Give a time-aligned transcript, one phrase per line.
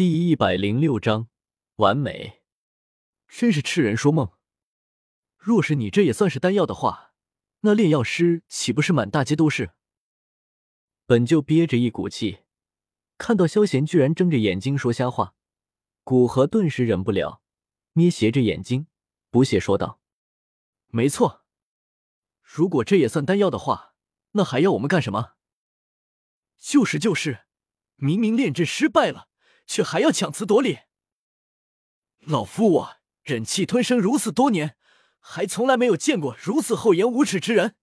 [0.00, 1.28] 第一百零六章
[1.76, 2.40] 完美，
[3.28, 4.32] 真是痴人说梦。
[5.36, 7.12] 若是你这也算是丹药的话，
[7.60, 9.72] 那炼药师岂不是满大街都是？
[11.04, 12.44] 本就憋着一股气，
[13.18, 15.34] 看到萧贤居然睁着眼睛说瞎话，
[16.02, 17.42] 古河顿时忍不了，
[17.92, 18.86] 捏斜着眼睛，
[19.30, 20.00] 不屑说道
[20.88, 21.44] ：“没错，
[22.40, 23.94] 如果这也算丹药的话，
[24.30, 25.34] 那还要我们干什么？
[26.56, 27.40] 就是就是，
[27.96, 29.26] 明明炼制失败了。”
[29.70, 30.80] 却还要强词夺理，
[32.18, 34.74] 老夫我忍气吞声如此多年，
[35.20, 37.76] 还从来没有见过如此厚颜无耻之人。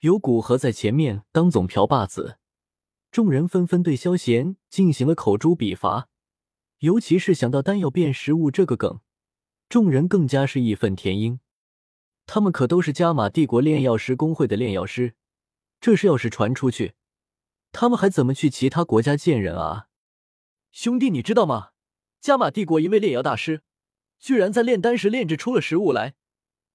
[0.00, 2.40] 有古河在前面当总瓢把子，
[3.12, 6.08] 众人纷纷对萧贤进行了口诛笔伐。
[6.78, 8.98] 尤其是想到丹药变食物这个梗，
[9.68, 11.38] 众人更加是义愤填膺。
[12.26, 15.14] 他们可都是加玛帝国炼药师工会的炼药师，
[15.80, 16.94] 这事要是传出去，
[17.70, 19.86] 他们还怎么去其他国家见人啊？
[20.74, 21.70] 兄弟，你知道吗？
[22.20, 23.62] 加玛帝国一位炼药大师，
[24.18, 26.16] 居然在炼丹时炼制出了食物来。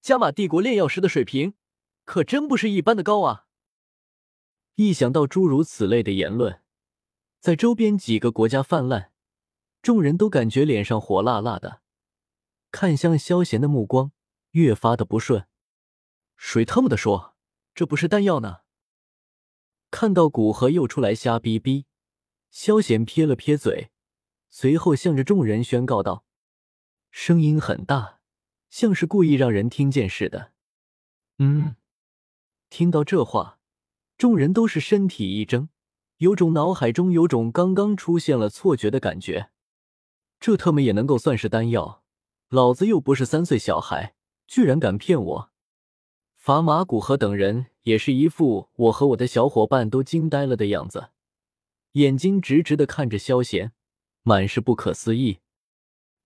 [0.01, 1.53] 加玛帝国炼药师的水平，
[2.05, 3.47] 可真不是一般的高啊！
[4.75, 6.61] 一想到诸如此类的言论
[7.41, 9.11] 在周边几个国家泛滥，
[9.81, 11.81] 众人都感觉脸上火辣辣的，
[12.71, 14.13] 看向萧贤的目光
[14.51, 15.45] 越发的不顺。
[16.37, 17.35] 谁他妈的说
[17.75, 18.59] 这不是丹药呢？
[19.91, 21.87] 看到古河又出来瞎逼逼。
[22.49, 23.91] 萧贤撇了撇嘴，
[24.49, 26.25] 随后向着众人宣告道
[27.11, 28.19] ：“声音很大，
[28.69, 30.51] 像是故意让人听见似的。”
[31.37, 31.75] 嗯，
[32.69, 33.59] 听到这话，
[34.17, 35.69] 众人都是身体一怔，
[36.17, 39.51] 有种脑海中有种刚刚出现了错觉的感觉。
[40.39, 42.03] 这特么也能够算是丹药？
[42.49, 44.15] 老子又不是三岁小孩，
[44.47, 45.51] 居然敢骗我！
[46.35, 51.09] 法马古河等人也是一副我和我的小伙伴都惊呆了的样子。
[51.93, 53.73] 眼睛直直的看着萧贤，
[54.23, 55.39] 满是不可思议。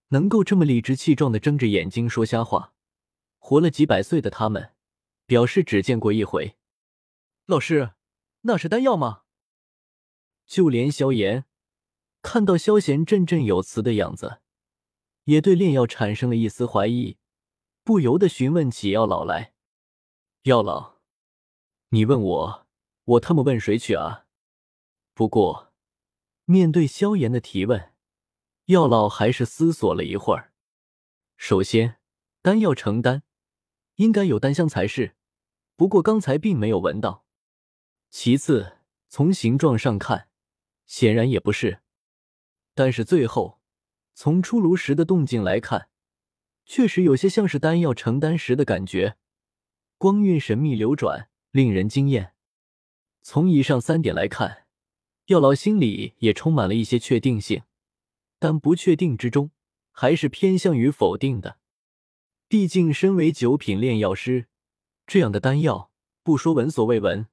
[0.10, 2.74] 能够这么理直气壮的睁着眼睛说瞎话，
[3.40, 4.74] 活了几百岁的他们，
[5.26, 6.56] 表示只见过一回。
[7.46, 7.92] 老师，
[8.42, 9.24] 那是丹药吗？
[10.46, 11.46] 就连萧炎
[12.22, 14.42] 看到萧贤振振有词的样子，
[15.24, 17.18] 也对炼药产生了一丝怀疑，
[17.84, 19.54] 不由得询问起药老来
[20.44, 20.98] ：“药老，
[21.90, 22.68] 你问我，
[23.06, 24.26] 我他妈问谁去啊？”
[25.16, 25.72] 不过，
[26.46, 27.94] 面对萧炎的提问，
[28.66, 30.54] 药老还是思索了一会儿。
[31.38, 31.98] 首先，
[32.42, 33.22] 丹药成丹，
[33.98, 35.16] 应该有丹香才是，
[35.76, 37.26] 不过刚才并没有闻到。
[38.10, 40.30] 其次，从形状上看，
[40.88, 41.82] 显然也不是。
[42.74, 43.62] 但是最后，
[44.16, 45.90] 从出炉时的动静来看，
[46.66, 49.18] 确实有些像是丹药成丹时的感觉，
[50.00, 52.34] 光晕神秘流转，令人惊艳。
[53.22, 54.62] 从以上三点来看。
[55.28, 57.64] 药老心里也充满了一些确定性，
[58.40, 59.52] 但不确定之中
[59.92, 61.60] 还是偏向于否定的。
[62.50, 64.48] 毕竟身为九品炼药师，
[65.08, 65.92] 这样的丹药
[66.24, 67.28] 不说闻所未闻，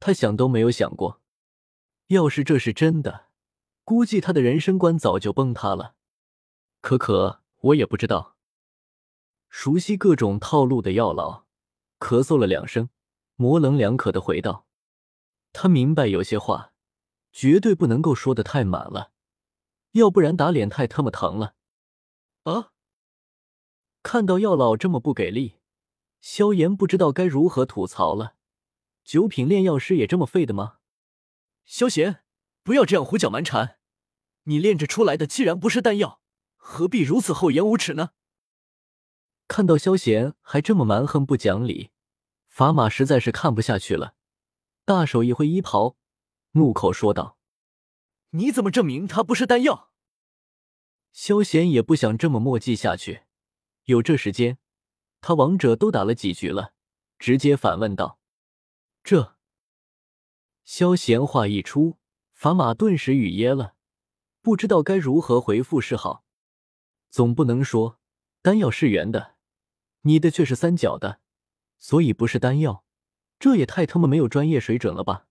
[0.00, 1.20] 他想都没有想过。
[2.06, 3.26] 要是这是真的，
[3.84, 5.94] 估计他的人生观早就崩塌了。
[6.80, 8.36] 可可，我也不知道。
[9.50, 11.44] 熟悉各种套路的药老
[11.98, 12.88] 咳嗽了两声，
[13.34, 14.66] 模棱两可的回道
[15.52, 16.72] ：“他明白有些话。”
[17.38, 19.12] 绝对不能够说的太满了，
[19.90, 21.54] 要不然打脸太他妈疼了。
[22.44, 22.72] 啊！
[24.02, 25.56] 看到药老这么不给力，
[26.18, 28.36] 萧炎不知道该如何吐槽了。
[29.04, 30.78] 九品炼药师也这么废的吗？
[31.66, 32.24] 萧贤，
[32.62, 33.80] 不要这样胡搅蛮缠。
[34.44, 36.22] 你炼制出来的既然不是丹药，
[36.56, 38.12] 何必如此厚颜无耻呢？
[39.46, 41.90] 看到萧贤还这么蛮横不讲理，
[42.48, 44.14] 法马实在是看不下去了，
[44.86, 45.98] 大手一挥衣袍。
[46.56, 47.36] 怒口说道
[48.32, 49.90] ：“你怎么证明它不是丹药？”
[51.12, 53.24] 萧贤也不想这么墨迹下去，
[53.84, 54.58] 有这时间，
[55.20, 56.72] 他王者都打了几局了，
[57.18, 58.18] 直接反问道
[59.04, 59.36] ：“这？”
[60.64, 61.98] 萧贤话一出，
[62.32, 63.74] 法马顿时语噎了，
[64.40, 66.24] 不知道该如何回复是好。
[67.10, 68.00] 总不能说
[68.40, 69.36] 丹药是圆的，
[70.02, 71.20] 你的却是三角的，
[71.78, 72.84] 所以不是丹药，
[73.38, 75.26] 这也太他妈没有专业水准了吧！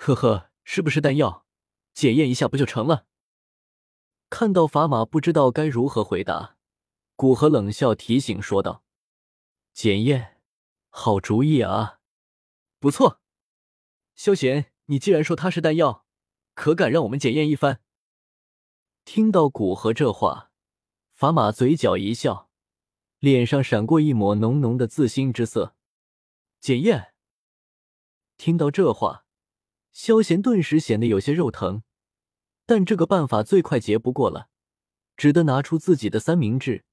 [0.00, 1.44] 呵呵，是不是丹药？
[1.92, 3.06] 检验一下不就成了？
[4.30, 6.56] 看到法马不知道该如何回答，
[7.16, 8.84] 古河冷笑提醒说道
[9.74, 10.40] ：“检验，
[10.88, 11.98] 好主意啊！
[12.78, 13.20] 不错，
[14.14, 16.06] 萧贤，你既然说它是丹药，
[16.54, 17.80] 可敢让我们检验一番？”
[19.04, 20.52] 听到古河这话，
[21.12, 22.48] 法马嘴角一笑，
[23.18, 25.74] 脸上闪过一抹浓浓的自信之色。
[26.60, 27.14] 检验。
[28.36, 29.24] 听到这话。
[29.92, 31.82] 萧贤顿时显得有些肉疼，
[32.66, 34.48] 但这个办法最快捷不过了，
[35.16, 36.84] 只得拿出自己的三明治，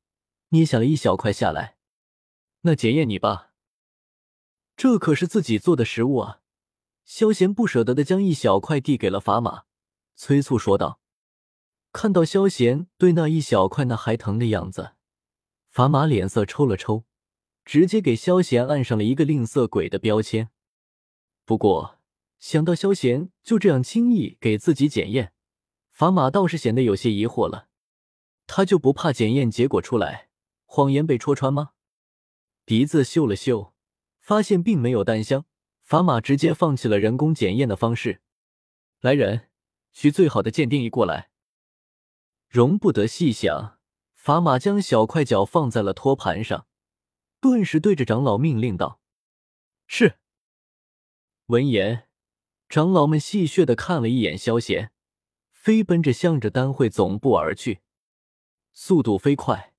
[0.50, 1.78] 捏下了一小块下来。
[2.62, 3.52] 那检验你吧，
[4.76, 6.42] 这可是自己做的食物啊！
[7.04, 9.66] 萧贤不舍得的将一小块递给了法玛，
[10.16, 11.00] 催促说道。
[11.94, 14.94] 看到萧贤对那一小块那还疼的样子，
[15.70, 17.06] 法玛脸色抽了抽，
[17.64, 20.50] 直接给萧贤按上了一个吝啬鬼的标签。
[21.46, 21.95] 不过
[22.46, 25.34] 想到萧贤就这样轻易给自己检验，
[25.90, 27.70] 法玛倒是显得有些疑惑了，
[28.46, 30.30] 他就不怕检验结果出来，
[30.66, 31.72] 谎言被戳穿吗？
[32.64, 33.74] 鼻子嗅了嗅，
[34.20, 35.48] 发现并没有淡香，
[35.82, 38.22] 法玛直接放弃了人工检验的方式。
[39.00, 39.50] 来人，
[39.92, 41.32] 取最好的鉴定仪过来。
[42.48, 43.80] 容不得细想，
[44.14, 46.68] 法玛将小块脚放在了托盘上，
[47.42, 49.02] 顿时对着长老命令道
[49.88, 50.20] ：“是。”
[51.48, 52.08] 闻言，
[52.68, 54.92] 长老们戏谑的看了一眼萧贤。
[55.52, 57.82] 飞奔着向着丹会总部而去，
[58.72, 59.74] 速度飞快，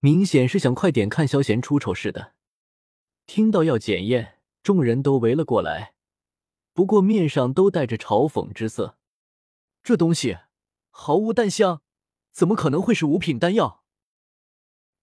[0.00, 2.34] 明显是想快点看萧贤出丑似的。
[3.26, 5.94] 听到要检验，众人都围了过来，
[6.72, 8.98] 不过面上都带着嘲讽之色。
[9.84, 10.36] 这东西
[10.90, 11.82] 毫无丹香，
[12.32, 13.84] 怎么可能会是五品丹药？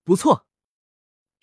[0.04, 0.46] 不错，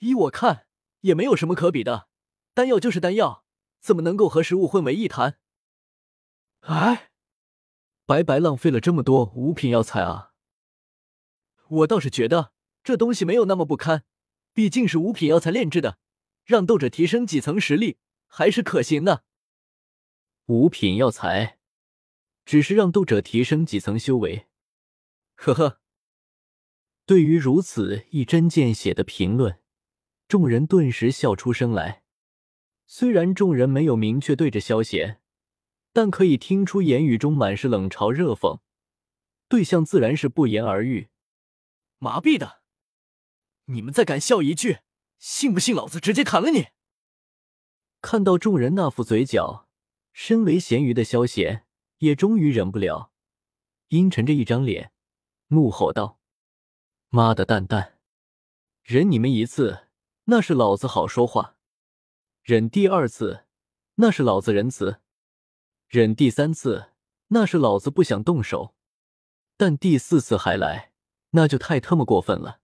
[0.01, 0.67] 依我看
[1.01, 2.09] 也没有什么可比的，
[2.53, 3.47] 丹药就是丹药，
[3.81, 5.39] 怎么能够和食物混为一谈？
[6.65, 7.11] 哎。
[8.07, 10.33] 白白浪费了这么多五品药材啊！
[11.69, 12.53] 我倒是觉得
[12.83, 14.05] 这东西没有那么不堪，
[14.53, 15.97] 毕竟是五品药材炼制的，
[16.45, 17.97] 让斗者提升几层实力
[18.27, 19.25] 还是可行的。
[20.49, 21.59] 五品药材
[22.45, 24.49] 只是让斗者提升几层修为，
[25.37, 25.81] 呵呵。
[27.07, 29.61] 对于如此一针见血的评论，
[30.29, 32.05] 众人顿时笑出声来。
[32.87, 35.23] 虽然众人没有明确对着萧贤。
[35.95, 38.59] 但可以听出言语中满是冷嘲热讽，
[39.49, 41.09] 对象自然是不言而喻。
[41.99, 42.63] 麻痹的，
[43.67, 44.81] 你们再敢笑一句，
[45.19, 46.67] 信不信老子直接砍了你？
[48.03, 49.69] 看到众人那副嘴角，
[50.13, 51.65] 身为咸鱼的萧贤
[51.99, 53.13] 也终于忍不了，
[53.91, 54.91] 阴沉着一张脸，
[55.49, 56.19] 怒吼道
[57.09, 58.01] ：“妈的蛋蛋，
[58.83, 59.87] 忍你们一次，
[60.25, 61.55] 那是老子好说话；
[62.43, 63.45] 忍第二次，
[63.95, 65.01] 那是老子仁慈。”
[65.89, 66.93] 忍第三次，
[67.29, 68.75] 那是老子不想动手；
[69.57, 70.93] 但第四次还来，
[71.31, 72.61] 那就太他妈过分了。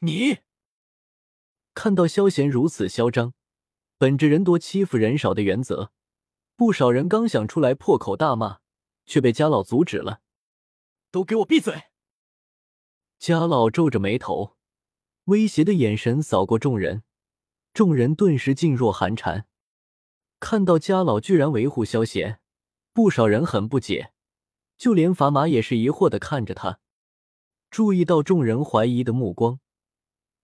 [0.00, 0.38] 你
[1.74, 3.34] 看到萧贤如此嚣张，
[3.98, 5.90] 本着人多欺负人少的原则，
[6.54, 8.60] 不少人刚想出来破口大骂，
[9.06, 10.20] 却被家老阻止了。
[11.10, 11.84] 都给我闭嘴！
[13.18, 14.56] 家老皱着眉头，
[15.24, 17.02] 威胁的眼神扫过众人，
[17.72, 19.47] 众人顿时噤若寒蝉。
[20.40, 22.40] 看到家老居然维护萧贤，
[22.92, 24.12] 不少人很不解，
[24.76, 26.80] 就连法马也是疑惑的看着他。
[27.70, 29.60] 注意到众人怀疑的目光，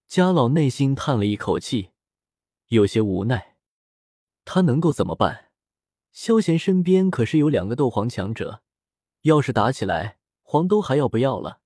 [0.06, 1.90] 家老内心叹了一口气，
[2.68, 3.56] 有些无奈。
[4.44, 5.50] 他能够怎么办？
[6.12, 8.62] 萧贤身边可是有两个斗皇强者，
[9.22, 11.60] 要是打起来，黄都还要不要了？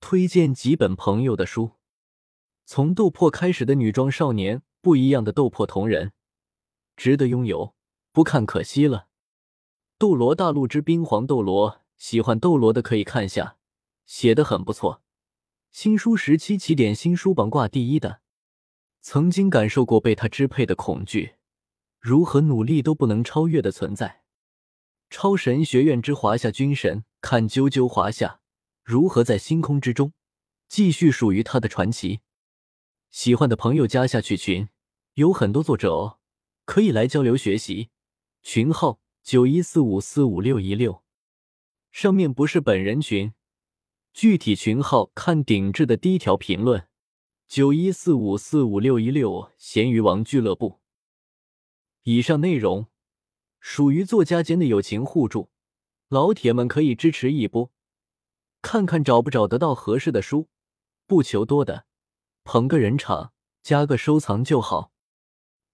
[0.00, 1.72] 推荐几本朋友的书，
[2.64, 6.12] 从斗破开始的女装少年，不一样的斗破同人。
[6.96, 7.74] 值得拥有，
[8.12, 9.08] 不看可惜了。
[9.98, 13.56] 斗罗大陆之冰皇斗罗，喜欢斗罗的可以看下，
[14.04, 15.02] 写的很不错。
[15.70, 18.20] 新书十七起点新书榜挂第一的，
[19.00, 21.36] 曾经感受过被他支配的恐惧，
[21.98, 24.22] 如何努力都不能超越的存在。
[25.08, 28.40] 超神学院之华夏军神，看啾啾华夏
[28.82, 30.12] 如何在星空之中
[30.68, 32.20] 继续属于他的传奇。
[33.10, 34.68] 喜欢的朋友加下去群，
[35.14, 36.18] 有很多作者哦。
[36.64, 37.90] 可以来交流学习，
[38.42, 41.02] 群号九一四五四五六一六，
[41.90, 43.34] 上面不是本人群，
[44.12, 46.86] 具体群号看顶置的第一条评论，
[47.48, 50.80] 九一四五四五六一六咸鱼王俱乐部。
[52.04, 52.86] 以上内容
[53.60, 55.50] 属于作家间的友情互助，
[56.08, 57.72] 老铁们可以支持一波，
[58.60, 60.48] 看看找不找得到合适的书，
[61.06, 61.86] 不求多的，
[62.44, 64.91] 捧个人场，加个收藏就好。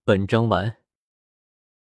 [0.08, 0.87] 本章完。